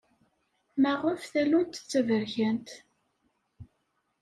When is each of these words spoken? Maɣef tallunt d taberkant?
Maɣef 0.81 1.21
tallunt 1.31 1.81
d 1.83 1.85
taberkant? 1.89 2.69